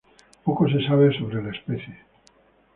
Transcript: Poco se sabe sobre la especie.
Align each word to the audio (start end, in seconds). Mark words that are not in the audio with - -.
Poco 0.43 0.67
se 0.67 0.83
sabe 0.83 1.15
sobre 1.15 1.43
la 1.43 1.51
especie. 1.51 1.99